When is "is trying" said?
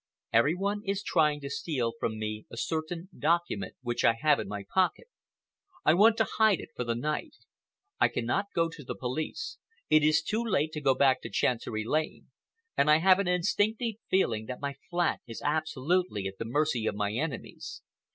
0.83-1.41